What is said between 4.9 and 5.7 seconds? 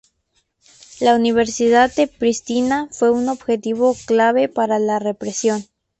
represión.